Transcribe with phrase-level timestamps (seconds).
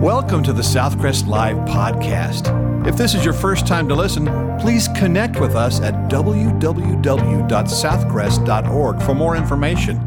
[0.00, 2.86] Welcome to the Southcrest Live podcast.
[2.86, 4.24] If this is your first time to listen,
[4.58, 10.00] please connect with us at www.southcrest.org for more information.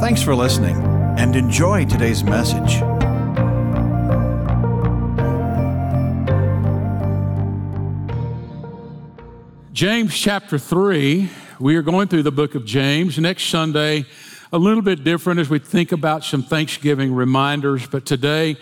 [0.00, 0.76] Thanks for listening
[1.18, 2.80] and enjoy today's message.
[9.74, 11.28] James chapter 3,
[11.60, 13.18] we are going through the book of James.
[13.18, 14.06] Next Sunday,
[14.54, 18.56] a little bit different as we think about some Thanksgiving reminders, but today,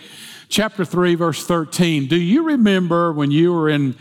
[0.49, 2.07] chapter 3, verse 13.
[2.07, 3.95] Do you remember when you were in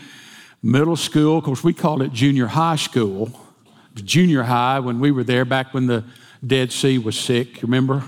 [0.63, 1.39] middle school?
[1.39, 3.31] Of course, we called it junior high school,
[3.95, 6.05] junior high when we were there back when the
[6.47, 8.05] Dead Sea was sick, remember?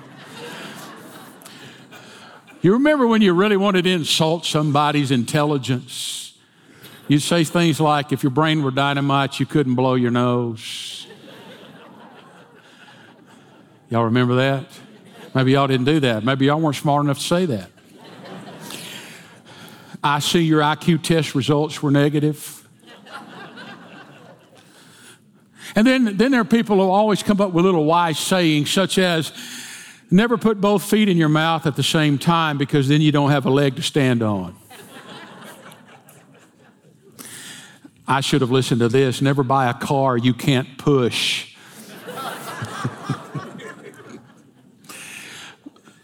[2.61, 6.37] you remember when you really wanted to insult somebody's intelligence?
[7.09, 11.07] You'd say things like, if your brain were dynamite, you couldn't blow your nose.
[13.89, 14.67] Y'all remember that?
[15.35, 16.23] Maybe y'all didn't do that.
[16.23, 17.71] Maybe y'all weren't smart enough to say that.
[20.03, 22.55] I see your IQ test results were negative.
[25.75, 28.99] And then, then there are people who always come up with little wise sayings, such
[28.99, 29.33] as,
[30.11, 33.31] never put both feet in your mouth at the same time because then you don't
[33.31, 34.57] have a leg to stand on.
[38.07, 39.21] I should have listened to this.
[39.21, 41.55] Never buy a car you can't push.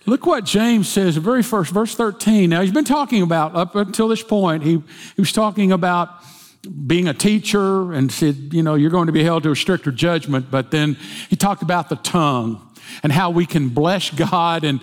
[0.07, 2.51] Look what James says, the very first, verse 13.
[2.51, 4.83] Now, he's been talking about, up until this point, he,
[5.17, 6.11] he was talking about
[6.87, 9.91] being a teacher and said, you know, you're going to be held to a stricter
[9.91, 10.51] judgment.
[10.51, 10.95] But then
[11.29, 12.61] he talked about the tongue
[13.03, 14.81] and how we can bless God and,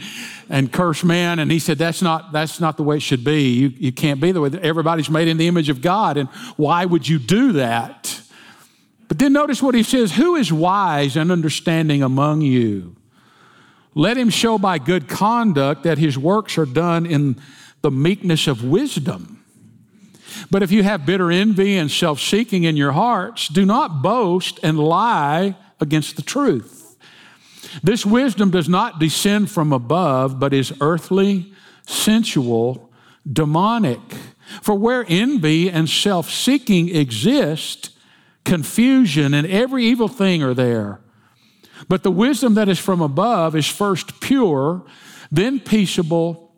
[0.49, 1.39] and curse man.
[1.39, 3.49] And he said, that's not, that's not the way it should be.
[3.49, 6.17] You, you can't be the way everybody's made in the image of God.
[6.17, 8.21] And why would you do that?
[9.07, 12.95] But then notice what he says Who is wise and understanding among you?
[13.93, 17.35] Let him show by good conduct that his works are done in
[17.81, 19.43] the meekness of wisdom.
[20.49, 24.59] But if you have bitter envy and self seeking in your hearts, do not boast
[24.63, 26.97] and lie against the truth.
[27.83, 31.53] This wisdom does not descend from above, but is earthly,
[31.85, 32.91] sensual,
[33.31, 33.99] demonic.
[34.61, 37.91] For where envy and self seeking exist,
[38.43, 40.99] confusion and every evil thing are there.
[41.87, 44.83] But the wisdom that is from above is first pure,
[45.31, 46.53] then peaceable,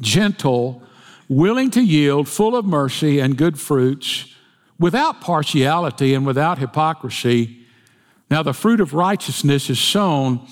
[0.00, 0.82] gentle,
[1.28, 4.34] willing to yield, full of mercy and good fruits,
[4.78, 7.58] without partiality and without hypocrisy.
[8.30, 10.46] Now, the fruit of righteousness is sown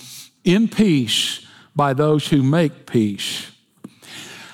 [0.44, 3.50] in peace by those who make peace.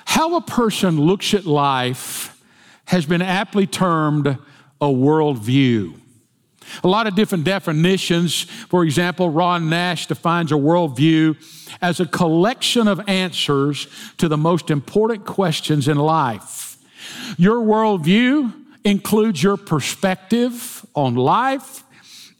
[0.05, 2.43] How a person looks at life
[2.87, 4.39] has been aptly termed
[4.81, 6.01] a worldview.
[6.85, 8.43] A lot of different definitions.
[8.43, 11.37] For example, Ron Nash defines a worldview
[11.81, 13.87] as a collection of answers
[14.19, 16.77] to the most important questions in life.
[17.37, 18.53] Your worldview
[18.85, 21.85] includes your perspective on life.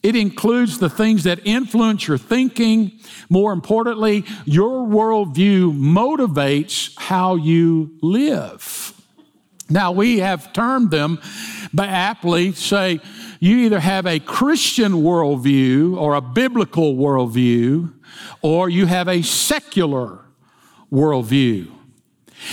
[0.01, 2.93] It includes the things that influence your thinking.
[3.29, 8.93] More importantly, your worldview motivates how you live.
[9.69, 11.19] Now, we have termed them
[11.73, 12.99] but aptly say,
[13.39, 17.93] you either have a Christian worldview or a biblical worldview,
[18.41, 20.19] or you have a secular
[20.91, 21.71] worldview.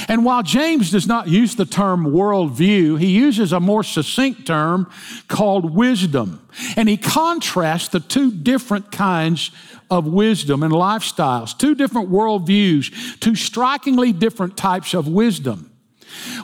[0.08, 4.90] And while James does not use the term worldview, he uses a more succinct term
[5.28, 6.46] called wisdom.
[6.76, 9.50] And he contrasts the two different kinds
[9.90, 15.70] of wisdom and lifestyles, two different worldviews, two strikingly different types of wisdom.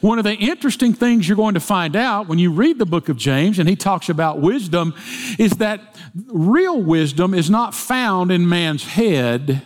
[0.00, 3.08] One of the interesting things you're going to find out when you read the book
[3.08, 4.94] of James and he talks about wisdom
[5.38, 5.96] is that
[6.26, 9.62] real wisdom is not found in man's head,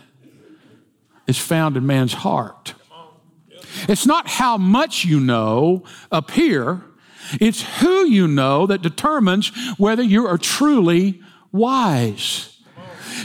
[1.27, 2.73] it's found in man's heart.
[3.87, 6.83] It's not how much you know up here,
[7.39, 11.21] it's who you know that determines whether you are truly
[11.51, 12.56] wise.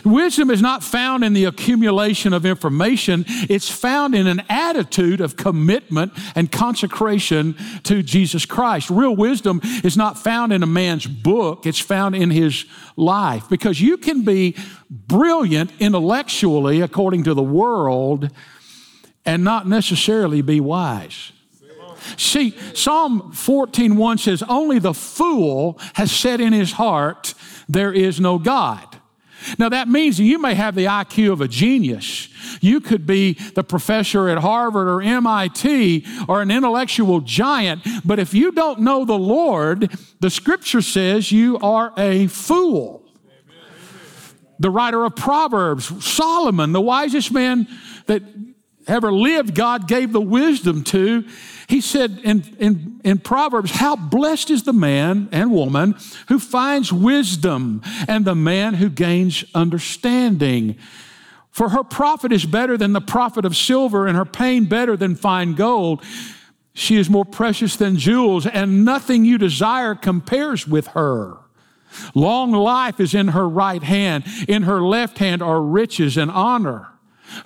[0.04, 5.36] Wisdom is not found in the accumulation of information, it's found in an attitude of
[5.36, 7.54] commitment and consecration
[7.84, 8.90] to Jesus Christ.
[8.90, 12.64] Real wisdom is not found in a man's book, it's found in his
[12.96, 13.49] life.
[13.49, 14.56] Because you can be
[14.90, 18.31] brilliant intellectually according to the world
[19.25, 21.32] and not necessarily be wise.
[22.16, 27.34] See, Psalm 14:1 says, Only the fool has said in his heart,
[27.69, 28.99] There is no God.
[29.58, 32.28] Now, that means you may have the IQ of a genius.
[32.60, 38.34] You could be the professor at Harvard or MIT or an intellectual giant, but if
[38.34, 43.04] you don't know the Lord, the scripture says you are a fool.
[44.58, 47.66] The writer of Proverbs, Solomon, the wisest man
[48.06, 48.22] that
[48.87, 51.26] ever lived, God gave the wisdom to.
[51.69, 55.96] He said in, in, in Proverbs, How blessed is the man and woman
[56.29, 60.76] who finds wisdom and the man who gains understanding.
[61.50, 65.14] For her profit is better than the profit of silver, and her pain better than
[65.14, 66.02] fine gold.
[66.75, 71.37] She is more precious than jewels, and nothing you desire compares with her.
[72.14, 76.91] Long life is in her right hand, in her left hand are riches and honor.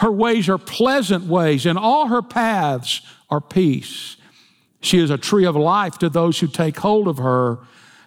[0.00, 4.16] Her ways are pleasant ways, and all her paths are peace.
[4.80, 7.58] She is a tree of life to those who take hold of her,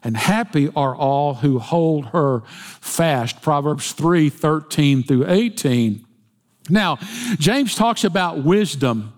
[0.03, 2.41] and happy are all who hold her
[2.81, 3.41] fast.
[3.41, 6.05] Proverbs 3 13 through 18.
[6.69, 6.97] Now,
[7.37, 9.13] James talks about wisdom,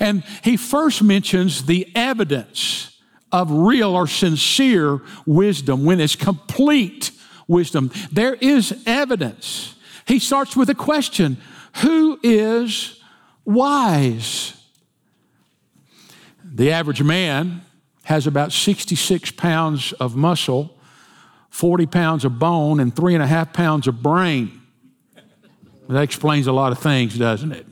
[0.00, 3.00] and he first mentions the evidence
[3.32, 7.12] of real or sincere wisdom when it's complete
[7.48, 7.90] wisdom.
[8.10, 9.74] There is evidence.
[10.06, 11.38] He starts with a question
[11.82, 13.00] Who is
[13.44, 14.54] wise?
[16.44, 17.62] The average man
[18.04, 20.78] has about 66 pounds of muscle,
[21.50, 24.62] 40 pounds of bone, and three and a half pounds of brain.
[25.88, 27.66] That explains a lot of things, doesn't it?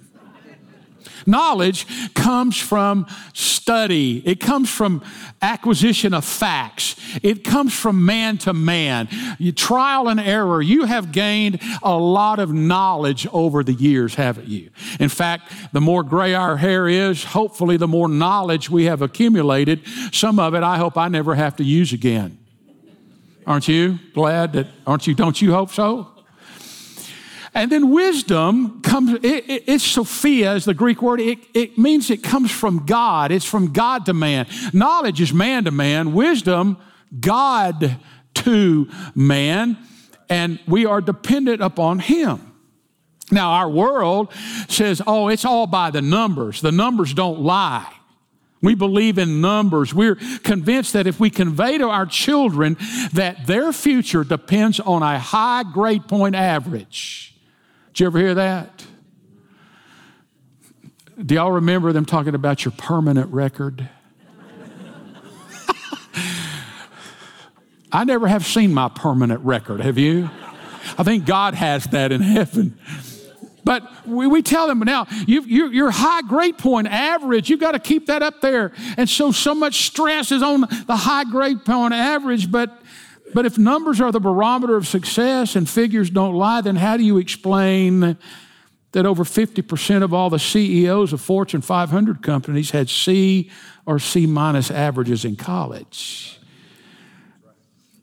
[1.27, 5.03] Knowledge comes from study, it comes from
[5.41, 9.09] acquisition of facts, it comes from man to man.
[9.39, 10.61] You, trial and error.
[10.61, 14.71] You have gained a lot of knowledge over the years, haven't you?
[15.01, 19.83] In fact, the more gray our hair is, hopefully, the more knowledge we have accumulated.
[20.13, 22.39] Some of it I hope I never have to use again.
[23.47, 26.14] Aren't you glad that, aren't you, don't you hope so?
[27.55, 31.21] And then wisdom comes, it, it, it's Sophia is the Greek word.
[31.21, 33.31] It, it means it comes from God.
[33.31, 34.47] It's from God to man.
[34.73, 36.15] Knowledge is man to man.
[36.15, 36.79] Wisdom,
[37.21, 37.99] God
[38.35, 39.79] to man.
[40.29, 42.53] And we are dependent upon Him.
[43.31, 44.33] Now, our world
[44.69, 46.61] says, oh, it's all by the numbers.
[46.61, 47.91] The numbers don't lie.
[48.61, 49.95] We believe in numbers.
[49.95, 52.77] We're convinced that if we convey to our children
[53.13, 57.34] that their future depends on a high grade point average,
[57.95, 58.85] did you ever hear that?
[61.25, 63.89] Do y'all remember them talking about your permanent record?
[67.93, 70.29] I never have seen my permanent record, have you?
[70.99, 72.77] I think God has that in heaven.
[73.63, 77.73] But we, we tell them now, you, you, your high grade point average, you've got
[77.73, 78.73] to keep that up there.
[78.97, 82.77] And so, so much stress is on the high grade point average, but
[83.35, 87.03] but if numbers are the barometer of success and figures don't lie, then how do
[87.03, 88.17] you explain
[88.93, 93.51] that over 50% of all the CEOs of Fortune 500 companies had C
[93.85, 96.39] or C minus averages in college?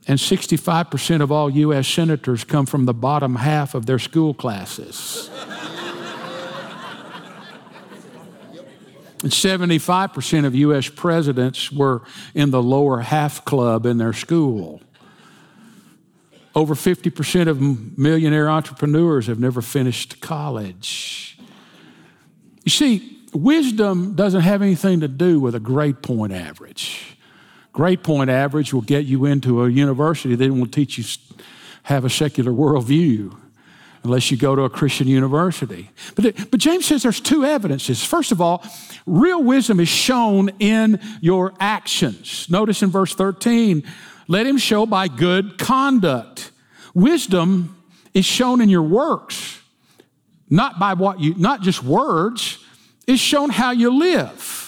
[0.05, 1.87] And 65% of all U.S.
[1.87, 5.29] senators come from the bottom half of their school classes.
[9.23, 10.89] And 75% of U.S.
[10.89, 12.01] presidents were
[12.33, 14.81] in the lower half club in their school.
[16.53, 21.37] Over 50% of millionaire entrepreneurs have never finished college.
[22.65, 27.15] You see, wisdom doesn't have anything to do with a grade point average.
[27.73, 31.05] Grade point average will get you into a university that will teach you
[31.83, 33.35] have a secular worldview
[34.03, 35.89] unless you go to a Christian university.
[36.15, 38.03] But, but James says there's two evidences.
[38.03, 38.65] First of all,
[39.05, 42.49] real wisdom is shown in your actions.
[42.49, 43.83] Notice in verse 13,
[44.27, 46.51] let him show by good conduct.
[46.93, 47.77] Wisdom
[48.13, 49.61] is shown in your works,
[50.49, 52.57] not by what you, not just words,
[53.07, 54.61] it's shown how you live.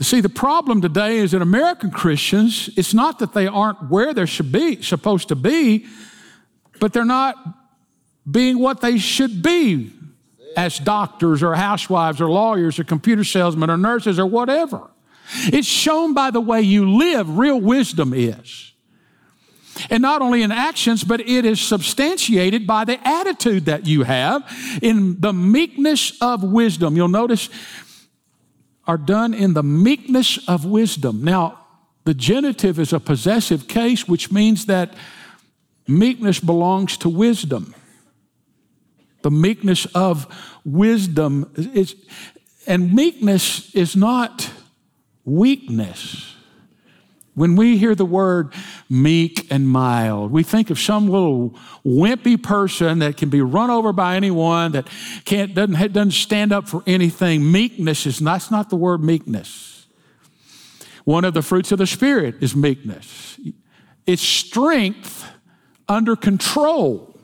[0.00, 4.26] See, the problem today is that American Christians, it's not that they aren't where they
[4.26, 5.86] should be, supposed to be,
[6.78, 7.36] but they're not
[8.30, 9.92] being what they should be
[10.56, 14.88] as doctors or housewives or lawyers or computer salesmen or nurses or whatever.
[15.44, 18.72] It's shown by the way you live, real wisdom is.
[19.90, 24.50] And not only in actions, but it is substantiated by the attitude that you have
[24.82, 26.96] in the meekness of wisdom.
[26.96, 27.48] You'll notice
[28.86, 31.22] are done in the meekness of wisdom.
[31.22, 31.66] Now,
[32.04, 34.94] the genitive is a possessive case, which means that
[35.86, 37.74] meekness belongs to wisdom.
[39.22, 40.26] The meekness of
[40.64, 41.94] wisdom is,
[42.66, 44.50] and meekness is not
[45.28, 46.34] weakness.
[47.34, 48.52] When we hear the word
[48.90, 51.50] meek and mild, we think of some little
[51.86, 54.88] wimpy person that can be run over by anyone, that
[55.24, 57.52] can't, doesn't, doesn't stand up for anything.
[57.52, 59.86] Meekness is that's not the word meekness.
[61.04, 63.38] One of the fruits of the Spirit is meekness.
[64.04, 65.24] It's strength
[65.88, 67.18] under control.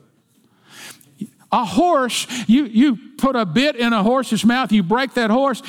[1.51, 5.61] A horse, you, you put a bit in a horse's mouth, you break that horse,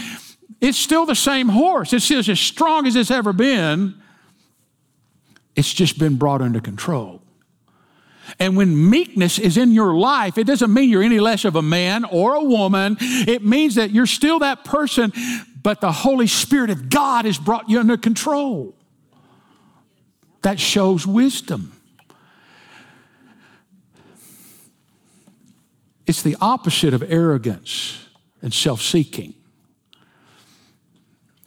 [0.61, 1.93] it's still the same horse.
[1.93, 3.95] It's just as strong as it's ever been.
[5.55, 7.23] It's just been brought under control.
[8.39, 11.63] And when meekness is in your life, it doesn't mean you're any less of a
[11.63, 12.97] man or a woman.
[13.01, 15.13] It means that you're still that person,
[15.63, 18.75] but the Holy Spirit of God has brought you under control.
[20.43, 21.73] That shows wisdom.
[26.07, 28.07] It's the opposite of arrogance
[28.43, 29.35] and self seeking.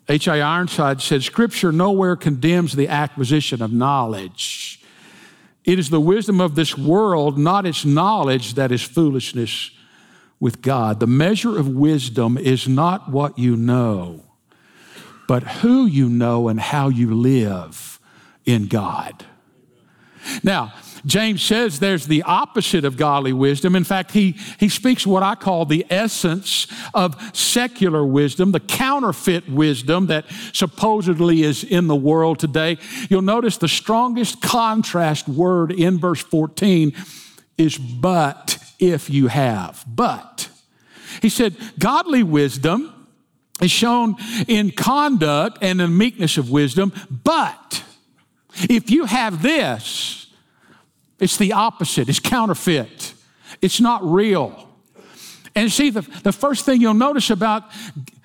[0.10, 0.40] H.I.
[0.42, 4.82] Ironside said, Scripture nowhere condemns the acquisition of knowledge.
[5.64, 9.70] It is the wisdom of this world, not its knowledge, that is foolishness
[10.40, 11.00] with God.
[11.00, 14.24] The measure of wisdom is not what you know,
[15.28, 18.00] but who you know and how you live
[18.46, 19.26] in God.
[20.44, 20.74] Now,
[21.06, 23.76] James says there's the opposite of godly wisdom.
[23.76, 29.50] In fact, he, he speaks what I call the essence of secular wisdom, the counterfeit
[29.50, 32.78] wisdom that supposedly is in the world today.
[33.10, 36.94] You'll notice the strongest contrast word in verse 14
[37.58, 39.84] is but if you have.
[39.88, 40.50] But.
[41.22, 43.08] He said, godly wisdom
[43.62, 44.16] is shown
[44.48, 47.84] in conduct and in meekness of wisdom, but
[48.70, 50.28] if you have this,
[51.20, 53.14] it's the opposite, it's counterfeit,
[53.62, 54.68] it's not real.
[55.56, 57.64] And see, the, the first thing you'll notice about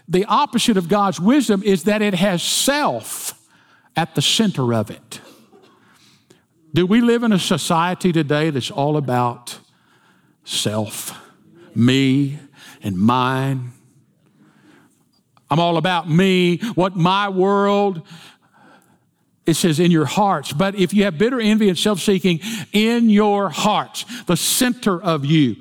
[0.06, 3.40] the opposite of God's wisdom is that it has self
[3.96, 5.20] at the center of it.
[6.72, 9.58] Do we live in a society today that's all about
[10.44, 11.16] self,
[11.74, 12.38] me,
[12.82, 13.72] and mine?
[15.50, 18.02] I'm all about me, what my world
[19.46, 20.52] it says in your hearts.
[20.52, 22.40] But if you have bitter envy and self seeking
[22.72, 25.56] in your hearts, the center of you,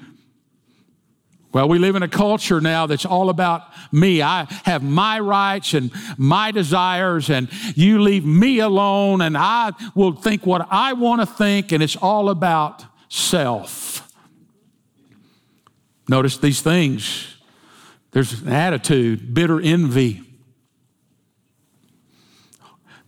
[1.54, 3.62] well, we live in a culture now that's all about
[3.92, 4.24] me.
[4.24, 10.14] I have my rights and my desires, and you leave me alone, and I will
[10.14, 14.12] think what I want to think, and it's all about self.
[16.10, 17.28] Notice these things
[18.12, 20.33] there's an attitude, bitter envy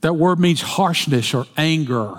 [0.05, 2.13] that word means harshness or anger,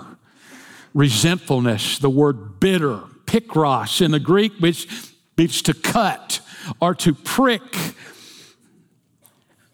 [0.93, 1.99] resentfulness.
[1.99, 4.89] The word bitter, pikros in the Greek, which
[5.37, 6.41] means to cut
[6.81, 7.63] or to prick.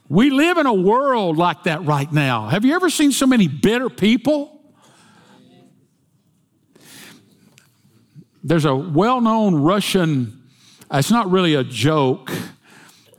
[0.10, 2.50] We live in a world like that right now.
[2.50, 4.62] Have you ever seen so many bitter people?
[8.44, 10.40] There's a well known Russian,
[10.94, 12.32] uh, it's not really a joke,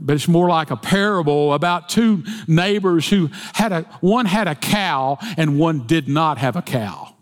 [0.00, 4.54] but it's more like a parable about two neighbors who had a one had a
[4.54, 7.13] cow and one did not have a cow.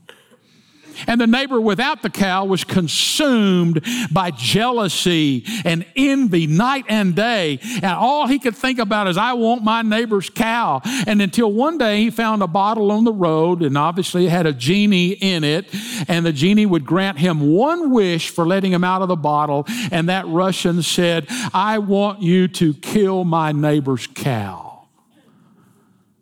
[1.06, 7.58] And the neighbor without the cow was consumed by jealousy and envy night and day.
[7.76, 10.80] And all he could think about is, I want my neighbor's cow.
[11.06, 14.46] And until one day he found a bottle on the road, and obviously it had
[14.46, 15.66] a genie in it.
[16.08, 19.66] And the genie would grant him one wish for letting him out of the bottle.
[19.90, 24.86] And that Russian said, I want you to kill my neighbor's cow.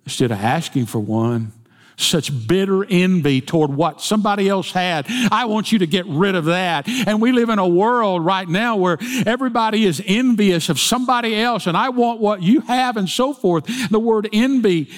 [0.05, 1.53] Instead of asking for one,
[2.03, 5.07] such bitter envy toward what somebody else had.
[5.31, 6.89] I want you to get rid of that.
[6.89, 11.67] And we live in a world right now where everybody is envious of somebody else,
[11.67, 13.67] and I want what you have, and so forth.
[13.91, 14.91] The word envy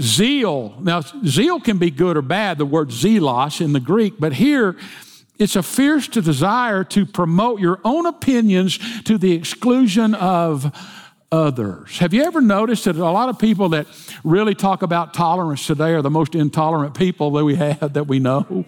[0.00, 0.76] zeal.
[0.80, 4.76] Now, zeal can be good or bad, the word zelos in the Greek, but here
[5.38, 10.70] it's a fierce desire to promote your own opinions to the exclusion of
[11.32, 11.98] others.
[11.98, 13.86] Have you ever noticed that a lot of people that
[14.24, 18.18] really talk about tolerance today are the most intolerant people that we have that we
[18.18, 18.64] know?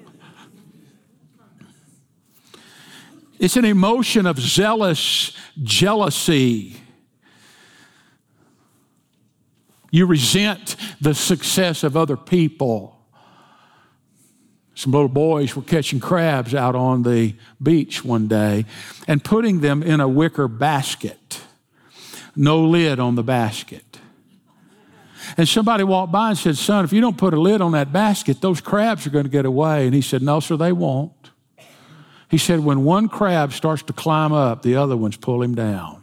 [3.38, 6.76] It's an emotion of zealous jealousy.
[9.90, 12.96] You resent the success of other people.
[14.74, 18.64] Some little boys were catching crabs out on the beach one day
[19.08, 21.42] and putting them in a wicker basket
[22.34, 23.98] no lid on the basket.
[25.36, 27.92] And somebody walked by and said, Son, if you don't put a lid on that
[27.92, 29.86] basket, those crabs are going to get away.
[29.86, 31.30] And he said, No, sir, they won't.
[32.28, 36.02] He said, When one crab starts to climb up, the other ones pull him down.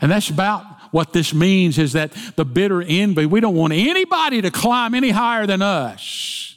[0.00, 4.42] And that's about what this means is that the bitter envy, we don't want anybody
[4.42, 6.56] to climb any higher than us.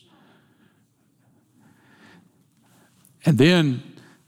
[3.25, 3.83] And then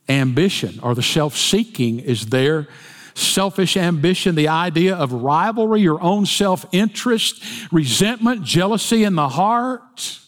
[0.07, 2.67] ambition or the self seeking is there
[3.19, 10.19] selfish ambition, the idea of rivalry, your own self interest, resentment, jealousy in the heart.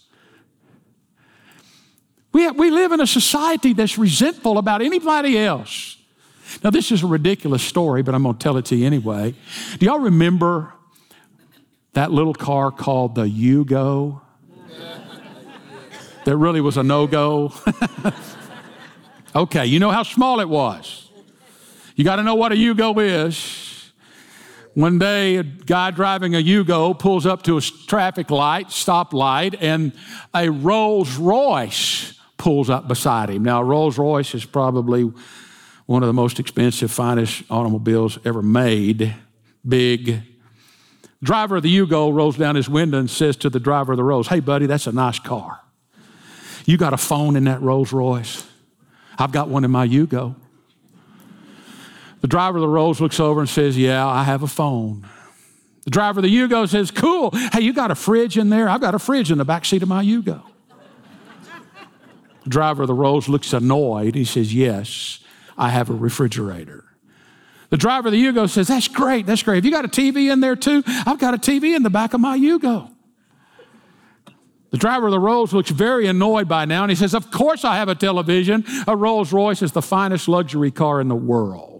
[2.33, 5.97] We, have, we live in a society that's resentful about anybody else.
[6.63, 9.33] Now, this is a ridiculous story, but I'm going to tell it to you anyway.
[9.79, 10.73] Do y'all remember
[11.93, 14.21] that little car called the Yugo?
[16.23, 17.53] that really was a no go?
[19.35, 21.00] okay, you know how small it was.
[22.01, 23.91] You got to know what a Yugo is.
[24.73, 29.91] One day, a guy driving a Yugo pulls up to a traffic light, stoplight, and
[30.33, 33.43] a Rolls Royce pulls up beside him.
[33.43, 35.11] Now, Rolls Royce is probably
[35.85, 39.13] one of the most expensive, finest automobiles ever made.
[39.63, 40.23] Big.
[41.21, 44.03] Driver of the Yugo rolls down his window and says to the driver of the
[44.03, 45.59] Rolls, Hey, buddy, that's a nice car.
[46.65, 48.47] You got a phone in that Rolls Royce?
[49.19, 50.40] I've got one in my Yugo.
[52.21, 55.07] The driver of the Rolls looks over and says, Yeah, I have a phone.
[55.83, 57.31] The driver of the Yugo says, Cool.
[57.51, 58.69] Hey, you got a fridge in there?
[58.69, 60.43] I've got a fridge in the back seat of my Yugo.
[62.43, 64.15] The driver of the Rolls looks annoyed.
[64.15, 65.19] He says, Yes,
[65.57, 66.85] I have a refrigerator.
[67.69, 69.55] The driver of the Yugo says, That's great, that's great.
[69.55, 70.83] Have you got a TV in there too?
[70.85, 72.91] I've got a TV in the back of my Yugo.
[74.69, 77.65] The driver of the Rolls looks very annoyed by now and he says, Of course
[77.65, 78.63] I have a television.
[78.87, 81.70] A Rolls Royce is the finest luxury car in the world.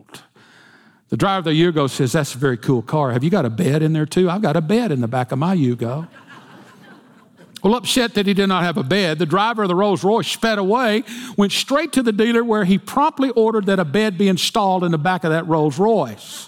[1.12, 3.12] The driver of the Yugo says, That's a very cool car.
[3.12, 4.30] Have you got a bed in there too?
[4.30, 6.08] I've got a bed in the back of my Yugo.
[7.62, 10.30] well, upset that he did not have a bed, the driver of the Rolls Royce
[10.30, 11.04] sped away,
[11.36, 14.92] went straight to the dealer where he promptly ordered that a bed be installed in
[14.92, 16.48] the back of that Rolls Royce.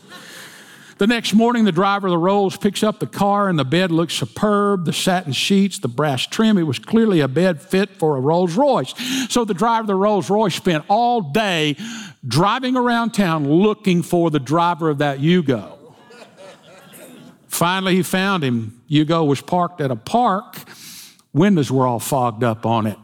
[1.00, 3.92] The next morning, the driver of the Rolls picks up the car, and the bed
[3.92, 4.86] looks superb.
[4.86, 8.56] The satin sheets, the brass trim, it was clearly a bed fit for a Rolls
[8.56, 8.94] Royce.
[9.30, 11.76] So the driver of the Rolls Royce spent all day
[12.26, 15.78] driving around town looking for the driver of that Yugo.
[17.48, 18.82] Finally, he found him.
[18.90, 20.58] Yugo was parked at a park,
[21.34, 22.98] windows were all fogged up on it.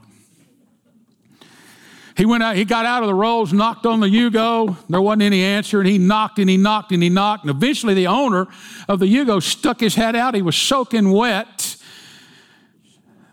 [2.20, 4.76] He went out, he got out of the rolls, knocked on the Yugo.
[4.90, 7.46] There wasn't any answer, and he knocked and he knocked and he knocked.
[7.46, 8.48] And eventually, the owner
[8.90, 10.36] of the Yugo stuck his head out.
[10.36, 11.78] He was soaking wet.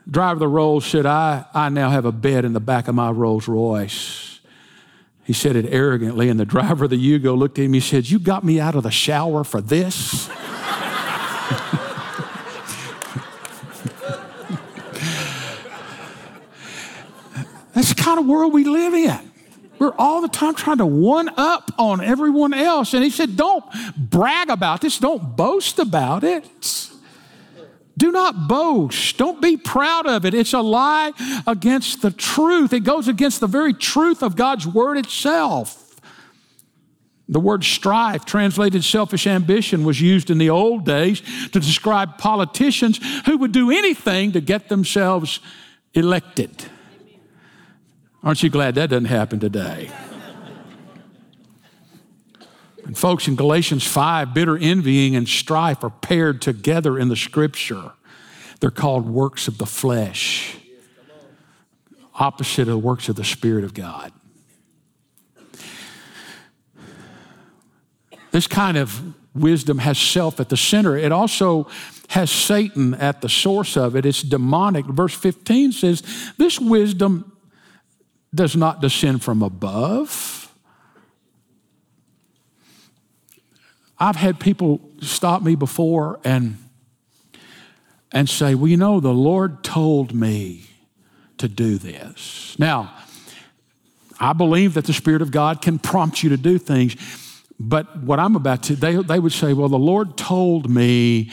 [0.09, 2.95] Driver of the Rolls said, I, I now have a bed in the back of
[2.95, 4.36] my Rolls Royce.
[5.27, 7.73] He said it arrogantly, and the driver of the Yugo looked at him.
[7.73, 10.29] He said, You got me out of the shower for this?
[17.75, 19.33] That's the kind of world we live in.
[19.81, 22.95] We're all the time trying to one up on everyone else.
[22.95, 23.65] And he said, Don't
[23.97, 26.49] brag about this, don't boast about it.
[27.99, 29.17] Do not boast.
[29.17, 30.35] Don't be proud of it.
[30.35, 31.13] It's a lie
[31.47, 32.73] against the truth.
[32.73, 35.83] It goes against the very truth of God's word itself.
[37.29, 43.01] The word strife, translated selfish ambition, was used in the old days to describe politicians
[43.25, 45.41] who would do anything to get themselves
[45.95, 46.67] elected.
[48.23, 49.91] Aren't you glad that doesn't happen today?
[52.87, 57.93] And folks, in Galatians 5, bitter envying and strife are paired together in the scripture.
[58.61, 60.57] They're called works of the flesh,
[62.15, 64.13] opposite of the works of the Spirit of God.
[68.31, 70.97] This kind of wisdom has self at the center.
[70.97, 71.69] It also
[72.11, 74.07] has Satan at the source of it.
[74.07, 74.87] It's demonic.
[74.87, 76.03] Verse 15 says,
[76.39, 77.37] This wisdom
[78.33, 80.36] does not descend from above.
[83.99, 86.59] I've had people stop me before and,
[88.13, 90.65] and say, Well, you know, the Lord told me
[91.39, 92.57] to do this.
[92.59, 92.95] Now,
[94.19, 96.97] I believe that the Spirit of God can prompt you to do things,
[97.59, 101.31] but what I'm about to, they, they would say, Well, the Lord told me,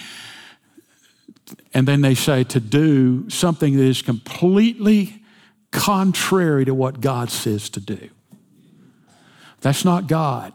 [1.74, 5.22] and then they say to do something that is completely
[5.72, 8.10] contrary to what God says to do.
[9.62, 10.54] That's not God.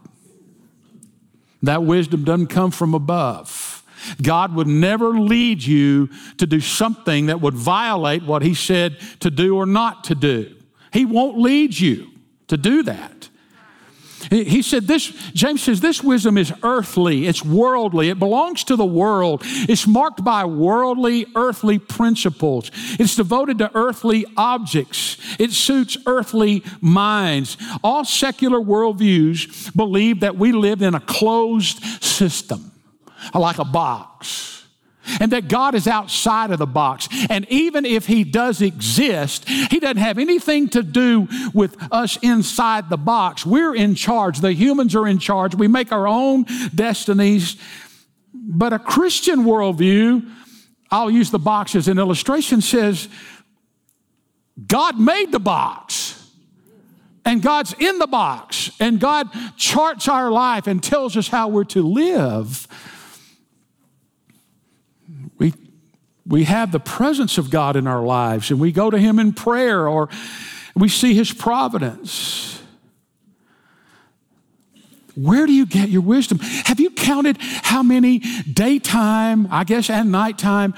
[1.62, 3.84] That wisdom doesn't come from above.
[4.22, 9.30] God would never lead you to do something that would violate what He said to
[9.30, 10.54] do or not to do.
[10.92, 12.08] He won't lead you
[12.46, 13.27] to do that.
[14.30, 18.84] He said this, James says, this wisdom is earthly, it's worldly, it belongs to the
[18.84, 19.42] world.
[19.44, 22.70] It's marked by worldly, earthly principles.
[22.98, 25.16] It's devoted to earthly objects.
[25.38, 27.56] It suits earthly minds.
[27.82, 32.72] All secular worldviews believe that we live in a closed system,
[33.34, 34.57] like a box
[35.20, 37.08] and that God is outside of the box.
[37.30, 42.90] And even if He does exist, He doesn't have anything to do with us inside
[42.90, 43.44] the box.
[43.44, 45.54] We're in charge, the humans are in charge.
[45.54, 47.56] We make our own destinies.
[48.32, 50.28] But a Christian worldview,
[50.90, 53.08] I'll use the box as an illustration, says
[54.66, 56.14] God made the box.
[57.24, 61.64] And God's in the box, and God charts our life and tells us how we're
[61.64, 62.66] to live.
[65.38, 65.54] We,
[66.26, 69.32] we have the presence of God in our lives, and we go to Him in
[69.32, 70.08] prayer, or
[70.74, 72.60] we see His providence.
[75.14, 76.38] Where do you get your wisdom?
[76.40, 80.74] Have you counted how many daytime, I guess, and nighttime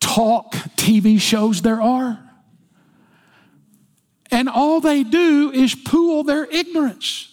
[0.00, 2.22] talk TV shows there are?
[4.32, 7.28] and all they do is pool their ignorance.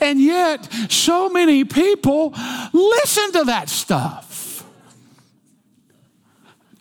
[0.00, 2.34] And yet, so many people
[2.72, 4.64] listen to that stuff.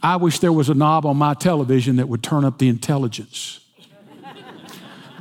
[0.02, 3.62] I wish there was a knob on my television that would turn up the intelligence.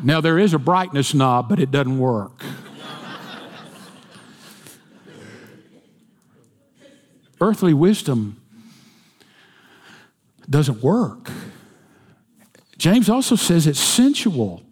[0.02, 2.42] Now, there is a brightness knob, but it doesn't work.
[7.40, 8.40] Earthly wisdom
[10.50, 11.30] doesn't work.
[12.76, 14.62] James also says it's sensual.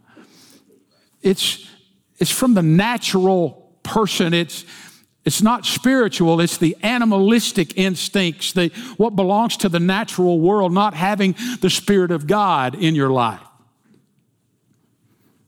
[1.23, 1.70] It's,
[2.21, 4.35] it's from the natural person.
[4.35, 4.65] It's,
[5.25, 10.95] it's not spiritual, it's the animalistic instincts, the, what belongs to the natural world, not
[10.95, 13.41] having the Spirit of God in your life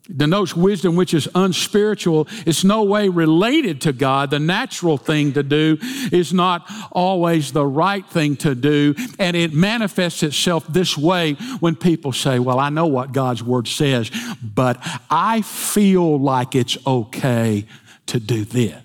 [0.09, 2.27] denotes wisdom which is unspiritual.
[2.45, 4.31] It's no way related to God.
[4.31, 5.79] The natural thing to do
[6.11, 8.95] is not always the right thing to do.
[9.19, 13.69] And it manifests itself this way when people say, Well, I know what God's word
[13.69, 14.11] says,
[14.43, 14.79] but
[15.11, 17.67] I feel like it's okay
[18.07, 18.83] to do this.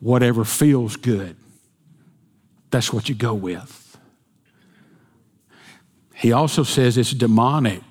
[0.00, 1.34] Whatever feels good,
[2.70, 3.83] that's what you go with.
[6.24, 7.82] He also says it's demonic.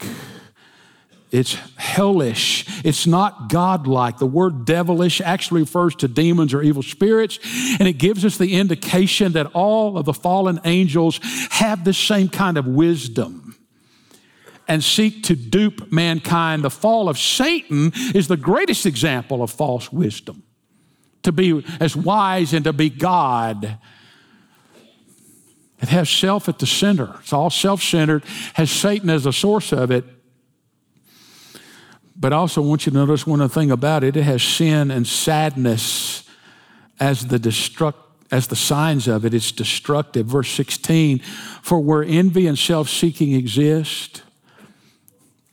[1.30, 2.66] It's hellish.
[2.84, 4.18] It's not godlike.
[4.18, 7.38] The word devilish actually refers to demons or evil spirits,
[7.78, 11.20] and it gives us the indication that all of the fallen angels
[11.52, 13.56] have the same kind of wisdom
[14.68, 16.64] and seek to dupe mankind.
[16.64, 20.42] The fall of Satan is the greatest example of false wisdom
[21.22, 23.78] to be as wise and to be God
[25.84, 27.14] it has self at the center.
[27.20, 30.06] It's all self centered, has Satan as the source of it.
[32.16, 34.92] But I also want you to notice one other thing about it it has sin
[34.92, 36.24] and sadness
[37.02, 37.96] as the destruct
[38.32, 39.34] as the signs of it.
[39.34, 40.26] It's destructive.
[40.26, 44.24] Verse 16 For where envy and self seeking exist,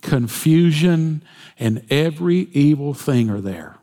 [0.01, 1.25] confusion
[1.59, 3.79] and every evil thing are there.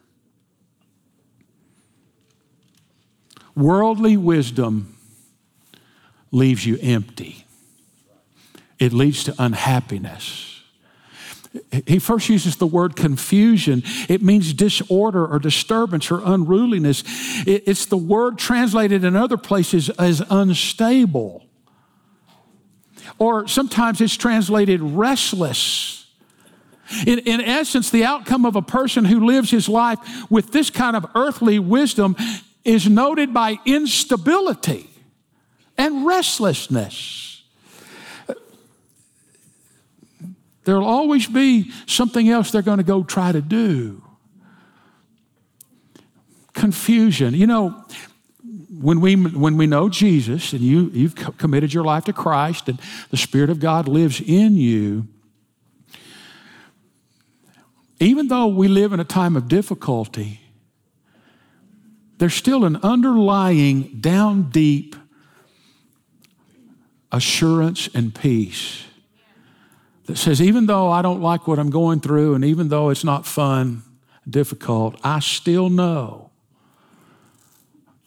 [3.54, 4.97] Worldly wisdom
[6.32, 7.46] leaves you empty.
[8.80, 10.62] It leads to unhappiness.
[11.88, 13.84] He first uses the word confusion.
[14.10, 17.04] It means disorder or disturbance or unruliness.
[17.48, 21.46] It's the word translated in other places as unstable.
[23.18, 26.06] Or sometimes it's translated restless.
[27.06, 30.96] In, in essence, the outcome of a person who lives his life with this kind
[30.96, 32.16] of earthly wisdom
[32.64, 34.90] is noted by instability
[35.78, 37.44] and restlessness.
[40.68, 44.04] There'll always be something else they're going to go try to do.
[46.54, 47.34] Confusion.
[47.34, 47.86] You know,
[48.78, 52.82] when we, when we know Jesus and you, you've committed your life to Christ and
[53.12, 55.08] the Spirit of God lives in you,
[58.02, 60.42] even though we live in a time of difficulty,
[62.18, 64.97] there's still an underlying, down deep
[67.18, 68.86] assurance and peace
[70.06, 73.04] that says, even though I don't like what I'm going through, and even though it's
[73.04, 73.84] not fun,
[74.28, 76.32] difficult, I still know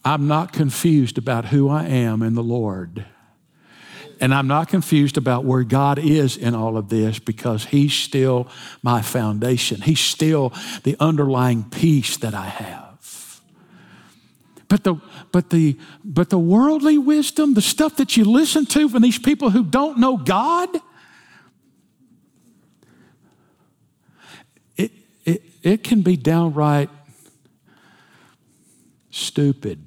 [0.05, 3.05] I'm not confused about who I am in the Lord.
[4.19, 8.49] And I'm not confused about where God is in all of this because He's still
[8.83, 9.81] my foundation.
[9.81, 10.53] He's still
[10.85, 12.90] the underlying peace that I have.
[14.71, 14.95] But the,
[15.33, 19.51] but the, but the worldly wisdom, the stuff that you listen to from these people
[19.51, 20.69] who don't know God,
[24.77, 24.93] it,
[25.25, 26.89] it, it can be downright
[29.11, 29.85] stupid.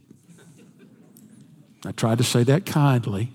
[1.86, 3.32] I tried to say that kindly.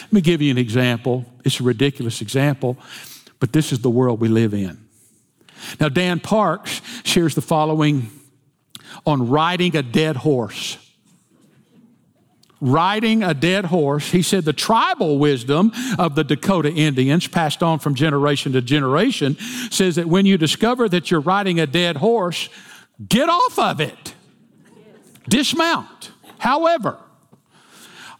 [0.00, 1.24] Let me give you an example.
[1.44, 2.76] It's a ridiculous example,
[3.38, 4.81] but this is the world we live in.
[5.80, 8.10] Now, Dan Parks shares the following
[9.06, 10.78] on riding a dead horse.
[12.60, 17.80] Riding a dead horse, he said the tribal wisdom of the Dakota Indians, passed on
[17.80, 19.36] from generation to generation,
[19.70, 22.48] says that when you discover that you're riding a dead horse,
[23.08, 24.14] get off of it,
[25.28, 26.98] dismount, However,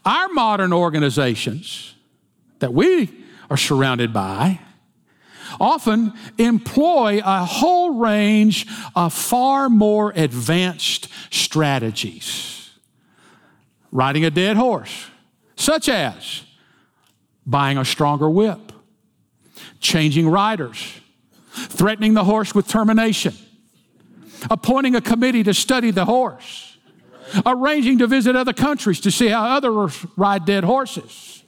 [0.05, 1.93] our modern organizations
[2.59, 3.11] that we
[3.49, 4.61] are surrounded by
[5.59, 12.71] often employ a whole range of far more advanced strategies.
[13.91, 15.07] Riding a dead horse,
[15.55, 16.43] such as
[17.45, 18.71] buying a stronger whip,
[19.79, 20.93] changing riders,
[21.51, 23.33] threatening the horse with termination,
[24.49, 26.77] appointing a committee to study the horse,
[27.45, 31.43] arranging to visit other countries to see how others ride dead horses,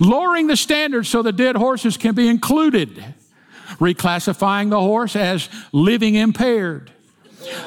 [0.00, 3.04] lowering the standards so the dead horses can be included,
[3.78, 6.90] reclassifying the horse as living impaired.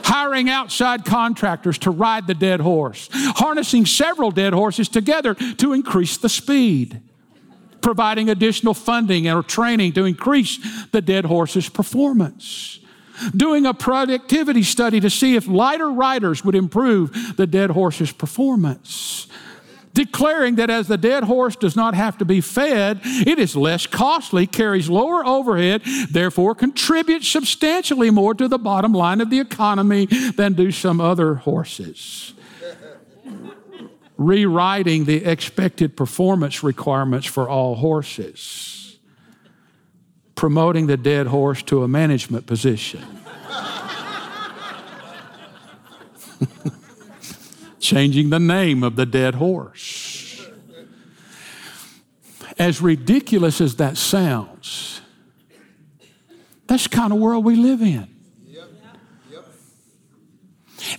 [0.03, 6.17] Hiring outside contractors to ride the dead horse, harnessing several dead horses together to increase
[6.17, 6.99] the speed,
[7.81, 10.57] providing additional funding or training to increase
[10.91, 12.79] the dead horse's performance
[13.35, 19.27] doing a productivity study to see if lighter riders would improve the dead horse's performance.
[19.97, 23.87] Declaring that as the dead horse does not have to be fed, it is less
[23.87, 25.81] costly, carries lower overhead,
[26.11, 31.33] therefore contributes substantially more to the bottom line of the economy than do some other
[31.33, 32.35] horses.
[34.17, 38.99] Rewriting the expected performance requirements for all horses
[40.35, 43.03] promoting the dead horse to a management position.
[47.87, 50.45] Changing the name of the dead horse.
[52.59, 54.99] As ridiculous as that sounds,
[56.67, 58.09] that's the kind of world we live in.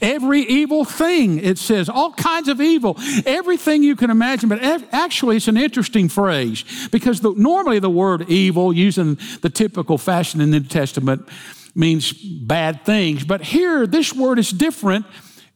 [0.01, 2.97] Every evil thing, it says, all kinds of evil,
[3.27, 4.49] everything you can imagine.
[4.49, 9.99] But actually, it's an interesting phrase because the, normally the word evil, using the typical
[9.99, 11.29] fashion in the New Testament,
[11.75, 13.25] means bad things.
[13.25, 15.05] But here, this word is different.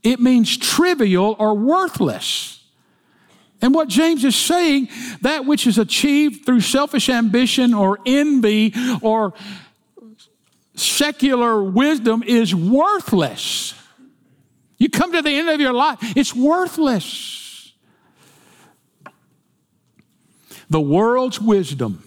[0.03, 2.65] It means trivial or worthless.
[3.61, 4.88] And what James is saying,
[5.21, 9.35] that which is achieved through selfish ambition or envy or
[10.75, 13.75] secular wisdom is worthless.
[14.79, 17.73] You come to the end of your life, it's worthless.
[20.69, 22.03] The world's wisdom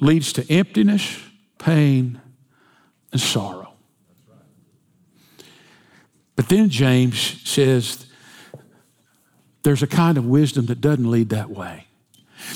[0.00, 1.18] leads to emptiness,
[1.58, 2.20] pain,
[3.12, 3.67] and sorrow.
[6.38, 8.06] But then James says
[9.64, 11.88] there's a kind of wisdom that doesn't lead that way.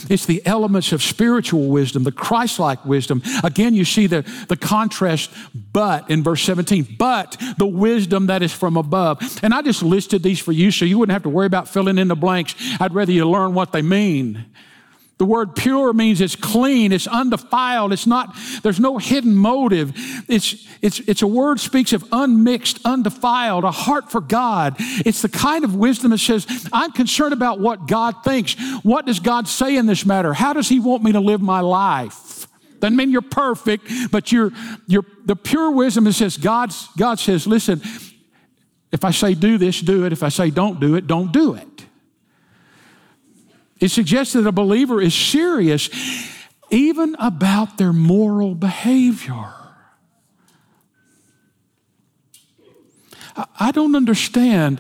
[0.09, 3.23] It's the elements of spiritual wisdom, the Christ like wisdom.
[3.43, 5.33] Again, you see the, the contrast,
[5.73, 9.21] but in verse 17, but the wisdom that is from above.
[9.43, 11.99] And I just listed these for you so you wouldn't have to worry about filling
[11.99, 12.55] in the blanks.
[12.79, 14.45] I'd rather you learn what they mean.
[15.23, 19.93] The word pure means it's clean, it's undefiled, it's not, there's no hidden motive.
[20.29, 24.75] It's, it's, it's a word speaks of unmixed, undefiled, a heart for God.
[24.81, 28.57] It's the kind of wisdom that says, I'm concerned about what God thinks.
[28.83, 30.33] What does God say in this matter?
[30.35, 32.49] How does He want me to live my life?
[32.81, 34.51] Doesn't mean you're perfect, but you're,
[34.89, 37.81] you're the pure wisdom that says, God's, God says, listen,
[38.91, 40.13] if I say do this, do it.
[40.13, 41.72] If I say don't do it, don't do it.
[43.83, 45.91] It suggests that a believer is serious
[46.71, 49.53] even about their moral behavior.
[53.59, 54.79] I don't understand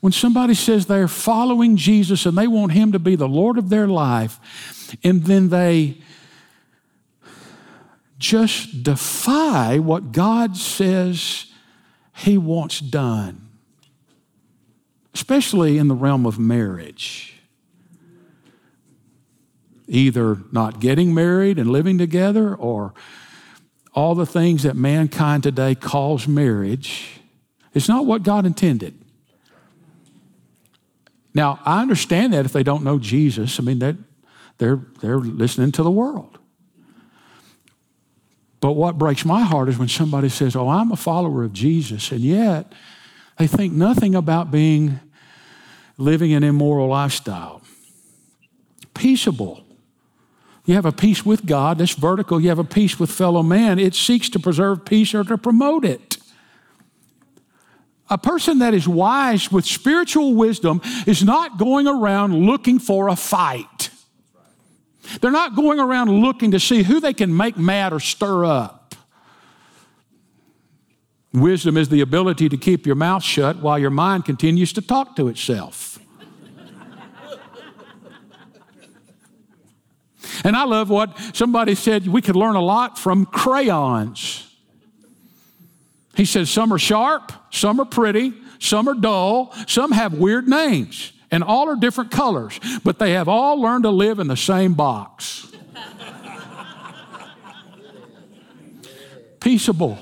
[0.00, 3.68] when somebody says they're following Jesus and they want Him to be the Lord of
[3.68, 4.40] their life,
[5.04, 5.98] and then they
[8.18, 11.46] just defy what God says
[12.16, 13.48] He wants done,
[15.14, 17.39] especially in the realm of marriage
[19.90, 22.94] either not getting married and living together or
[23.92, 27.20] all the things that mankind today calls marriage.
[27.74, 28.96] It's not what God intended.
[31.34, 33.98] Now, I understand that if they don't know Jesus, I mean, they're,
[34.58, 36.38] they're, they're listening to the world.
[38.60, 42.12] But what breaks my heart is when somebody says, Oh, I'm a follower of Jesus,
[42.12, 42.72] and yet
[43.38, 45.00] they think nothing about being
[45.96, 47.62] living an immoral lifestyle.
[48.92, 49.64] Peaceable,
[50.64, 52.40] you have a peace with God, that's vertical.
[52.40, 53.78] You have a peace with fellow man.
[53.78, 56.18] It seeks to preserve peace or to promote it.
[58.10, 63.16] A person that is wise with spiritual wisdom is not going around looking for a
[63.16, 63.90] fight.
[65.20, 68.94] They're not going around looking to see who they can make mad or stir up.
[71.32, 75.14] Wisdom is the ability to keep your mouth shut while your mind continues to talk
[75.16, 76.00] to itself.
[80.44, 84.46] And I love what somebody said we could learn a lot from crayons.
[86.14, 91.12] He said, Some are sharp, some are pretty, some are dull, some have weird names,
[91.30, 94.74] and all are different colors, but they have all learned to live in the same
[94.74, 95.50] box.
[99.40, 99.98] Peaceable.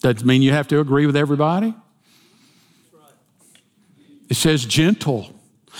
[0.00, 1.74] Doesn't mean you have to agree with everybody.
[4.28, 5.32] It says gentle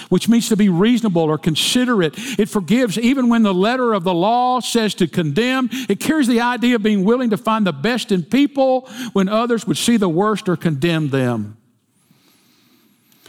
[0.09, 2.15] which means to be reasonable or considerate.
[2.39, 5.69] It forgives even when the letter of the law says to condemn.
[5.89, 9.67] It carries the idea of being willing to find the best in people when others
[9.67, 11.57] would see the worst or condemn them.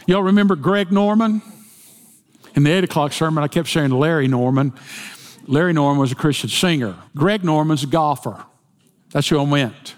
[0.06, 1.42] Y'all remember Greg Norman?
[2.54, 4.72] In the 8 o'clock sermon, I kept saying Larry Norman.
[5.46, 6.96] Larry Norman was a Christian singer.
[7.16, 8.44] Greg Norman's a golfer.
[9.12, 9.94] That's who I meant.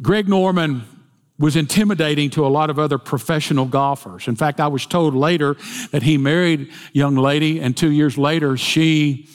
[0.00, 0.82] Greg Norman
[1.38, 4.26] was intimidating to a lot of other professional golfers.
[4.26, 5.56] In fact, I was told later
[5.90, 9.28] that he married a young lady, and two years later, she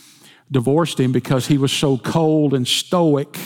[0.49, 3.37] divorced him because he was so cold and stoic.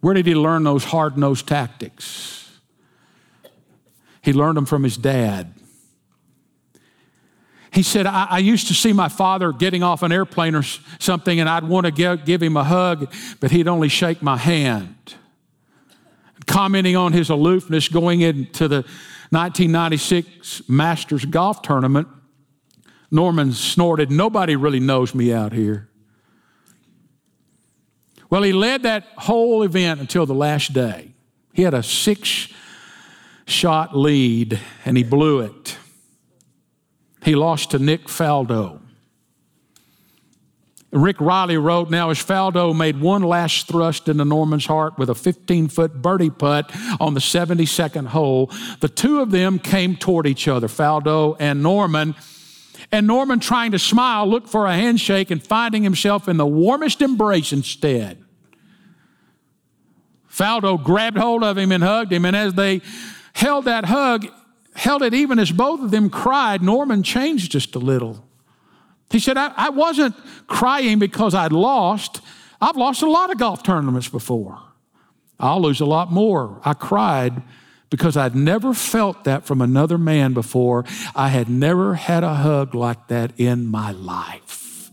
[0.00, 2.58] Where did he learn those hard nosed tactics?
[4.22, 5.54] He learned them from his dad.
[7.72, 10.64] He said, I, I, used to see my father getting off an airplane or
[10.98, 14.36] something, and I'd want to give, give him a hug, but he'd only shake my
[14.36, 15.14] hand
[16.50, 18.82] commenting on his aloofness going into the
[19.30, 22.08] 1996 Masters Golf Tournament,
[23.10, 25.88] Norman snorted, Nobody really knows me out here.
[28.28, 31.12] Well, he led that whole event until the last day.
[31.52, 32.48] He had a six
[33.46, 35.76] shot lead and he blew it.
[37.24, 38.79] He lost to Nick Faldo.
[40.92, 45.14] Rick Reilly wrote, Now as Faldo made one last thrust into Norman's heart with a
[45.14, 48.50] 15 foot birdie putt on the 72nd hole,
[48.80, 52.14] the two of them came toward each other, Faldo and Norman.
[52.90, 57.00] And Norman, trying to smile, looked for a handshake and finding himself in the warmest
[57.02, 58.24] embrace instead.
[60.28, 62.80] Faldo grabbed hold of him and hugged him, and as they
[63.34, 64.26] held that hug,
[64.74, 68.29] held it even as both of them cried, Norman changed just a little.
[69.10, 70.14] He said, I, I wasn't
[70.46, 72.20] crying because I'd lost.
[72.60, 74.60] I've lost a lot of golf tournaments before.
[75.38, 76.60] I'll lose a lot more.
[76.64, 77.42] I cried
[77.88, 80.84] because I'd never felt that from another man before.
[81.14, 84.90] I had never had a hug like that in my life.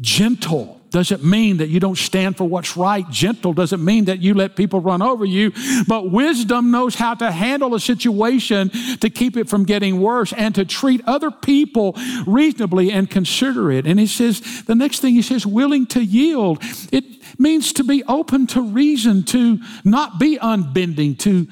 [0.00, 3.08] Gentle doesn't mean that you don't stand for what's right.
[3.10, 5.52] Gentle doesn't mean that you let people run over you.
[5.88, 10.54] But wisdom knows how to handle a situation to keep it from getting worse and
[10.54, 13.86] to treat other people reasonably and considerate.
[13.86, 16.62] And he says, the next thing he says, willing to yield.
[16.92, 17.04] It
[17.38, 21.48] means to be open to reason, to not be unbending, to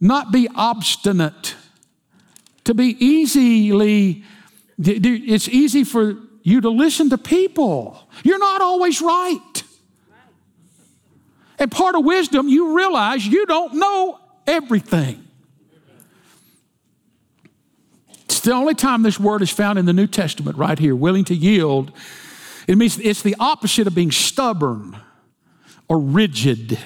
[0.00, 1.56] not be obstinate,
[2.64, 4.22] to be easily,
[4.78, 8.08] it's easy for you to listen to people.
[8.24, 9.62] You're not always right.
[11.58, 15.26] And part of wisdom, you realize you don't know everything.
[18.24, 21.24] It's the only time this word is found in the New Testament, right here, willing
[21.26, 21.92] to yield.
[22.66, 24.96] It means it's the opposite of being stubborn
[25.88, 26.78] or rigid.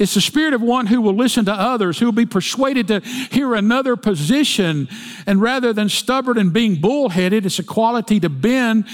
[0.00, 3.00] It's the spirit of one who will listen to others, who will be persuaded to
[3.00, 4.88] hear another position.
[5.26, 8.86] And rather than stubborn and being bullheaded, it's a quality to bend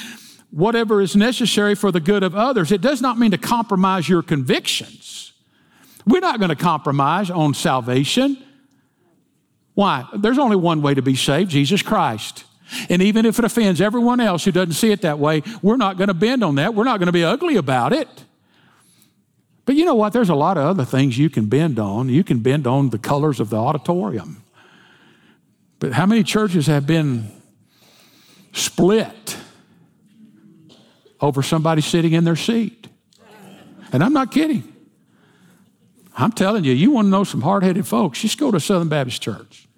[0.51, 2.73] whatever is necessary for the good of others.
[2.73, 5.33] It does not mean to compromise your convictions.
[6.05, 8.43] We're not going to compromise on salvation.
[9.75, 10.07] Why?
[10.13, 12.45] There's only one way to be saved Jesus Christ.
[12.89, 15.99] And even if it offends everyone else who doesn't see it that way, we're not
[15.99, 16.75] going to bend on that.
[16.75, 18.09] We're not going to be ugly about it.
[19.67, 20.13] But you know what?
[20.13, 22.09] There's a lot of other things you can bend on.
[22.09, 24.43] You can bend on the colors of the auditorium.
[25.81, 27.31] But how many churches have been
[28.53, 29.37] split
[31.21, 32.89] over somebody sitting in their seat?
[33.93, 34.73] And I'm not kidding.
[36.17, 38.89] I'm telling you, you want to know some hard headed folks, just go to Southern
[38.89, 39.69] Baptist Church.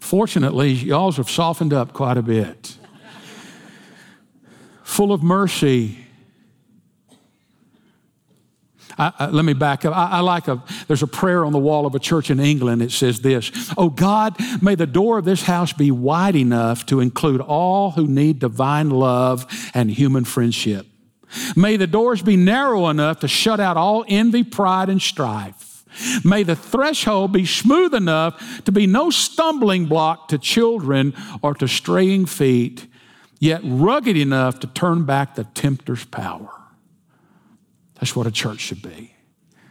[0.00, 2.76] Fortunately, y'all have softened up quite a bit.
[4.82, 6.07] Full of mercy
[8.98, 9.96] I, I, let me back up.
[9.96, 12.82] I, I like a, there's a prayer on the wall of a church in England.
[12.82, 17.00] It says this Oh God, may the door of this house be wide enough to
[17.00, 20.86] include all who need divine love and human friendship.
[21.56, 25.84] May the doors be narrow enough to shut out all envy, pride, and strife.
[26.24, 31.68] May the threshold be smooth enough to be no stumbling block to children or to
[31.68, 32.86] straying feet,
[33.40, 36.57] yet rugged enough to turn back the tempter's power.
[38.00, 39.14] That's what a church should be.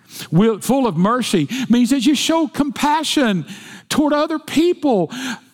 [0.07, 3.45] Full of mercy means that you show compassion
[3.89, 5.11] toward other people.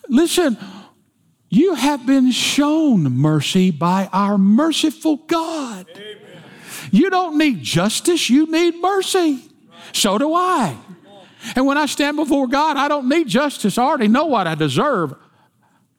[0.08, 0.56] Listen,
[1.50, 5.86] you have been shown mercy by our merciful God.
[5.90, 6.42] Amen.
[6.90, 9.40] You don't need justice, you need mercy.
[9.92, 10.76] So do I.
[11.56, 13.76] And when I stand before God, I don't need justice.
[13.76, 15.14] I already know what I deserve.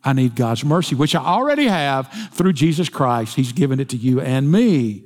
[0.03, 3.35] I need God's mercy, which I already have through Jesus Christ.
[3.35, 5.05] He's given it to you and me.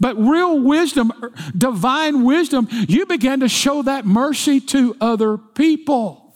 [0.00, 1.12] But real wisdom,
[1.56, 6.34] divine wisdom, you begin to show that mercy to other people.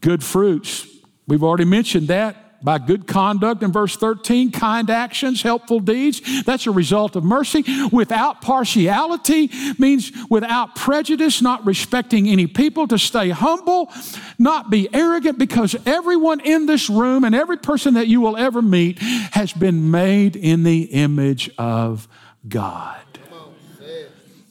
[0.00, 0.86] Good fruits.
[1.26, 6.20] We've already mentioned that by good conduct in verse 13, kind actions, helpful deeds.
[6.44, 7.64] That's a result of mercy.
[7.92, 13.92] Without partiality means without prejudice, not respecting any people, to stay humble,
[14.38, 18.62] not be arrogant, because everyone in this room and every person that you will ever
[18.62, 22.08] meet has been made in the image of
[22.48, 22.96] God.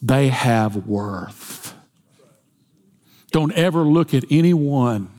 [0.00, 1.74] They have worth.
[3.30, 5.10] Don't ever look at anyone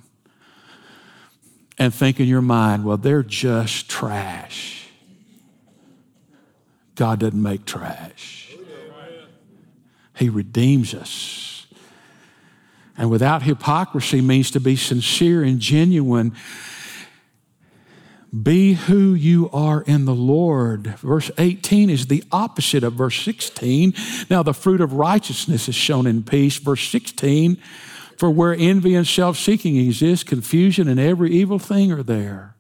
[1.80, 4.88] and think in your mind, well, they're just trash.
[6.96, 8.54] God doesn't make trash,
[10.16, 11.66] He redeems us.
[12.98, 16.36] And without hypocrisy means to be sincere and genuine.
[18.44, 20.88] Be who you are in the Lord.
[20.98, 23.94] Verse 18 is the opposite of verse 16.
[24.30, 26.58] Now, the fruit of righteousness is shown in peace.
[26.58, 27.58] Verse 16
[28.20, 32.54] for where envy and self seeking exist, confusion and every evil thing are there.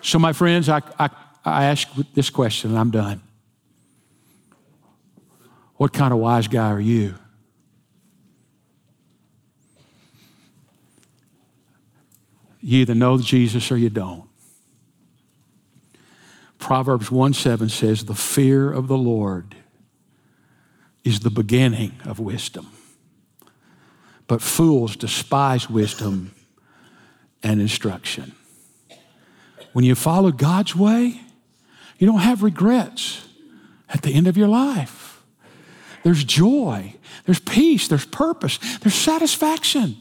[0.00, 1.10] So, my friends, I, I,
[1.44, 3.20] I ask this question and I'm done.
[5.76, 7.14] What kind of wise guy are you?
[12.62, 14.30] You either know Jesus or you don't.
[16.58, 19.56] Proverbs 1 7 says, The fear of the Lord
[21.04, 22.68] is the beginning of wisdom.
[24.28, 26.34] But fools despise wisdom
[27.42, 28.32] and instruction.
[29.72, 31.20] When you follow God's way,
[31.98, 33.26] you don't have regrets
[33.88, 35.22] at the end of your life.
[36.04, 39.96] There's joy, there's peace, there's purpose, there's satisfaction.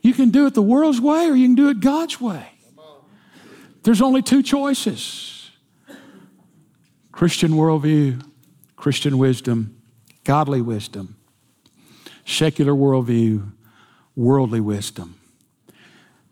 [0.00, 2.46] You can do it the world's way or you can do it God's way.
[3.82, 5.50] There's only two choices
[7.12, 8.24] Christian worldview,
[8.76, 9.80] Christian wisdom,
[10.24, 11.16] godly wisdom
[12.24, 13.52] secular worldview,
[14.16, 15.18] worldly wisdom.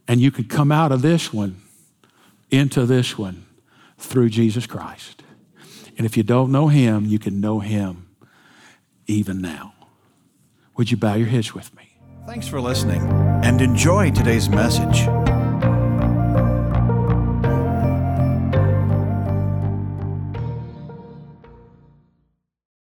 [0.09, 1.61] And you can come out of this one
[2.51, 3.47] into this one
[3.99, 5.22] through Jesus Christ.
[5.97, 8.09] And if you don't know him, you can know him
[9.07, 9.74] even now.
[10.76, 11.97] Would you bow your heads with me?
[12.26, 13.03] Thanks for listening
[13.45, 15.07] and enjoy today's message.